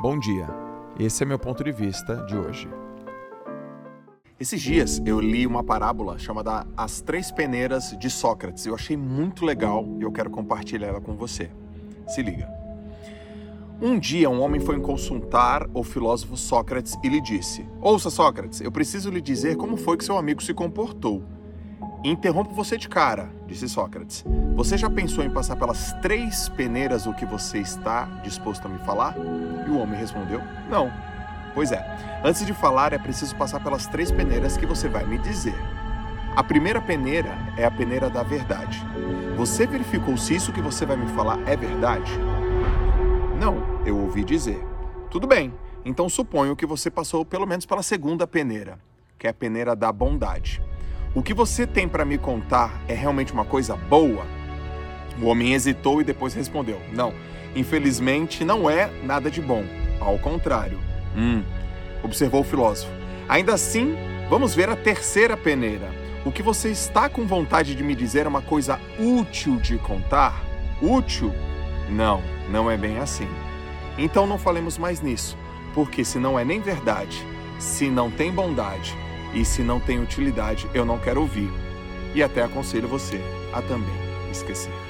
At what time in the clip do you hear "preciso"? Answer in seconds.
18.72-19.10, 32.98-33.36